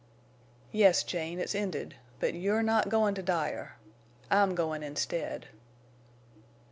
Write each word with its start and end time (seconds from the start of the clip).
"Yes, 0.71 1.03
Jane, 1.03 1.39
it's 1.39 1.53
ended—but 1.53 2.33
you're 2.33 2.63
not 2.63 2.89
goin' 2.89 3.13
to 3.13 3.21
Dyer!... 3.21 3.77
_I'm 4.31 4.55
goin' 4.55 4.81
instead! 4.81 5.49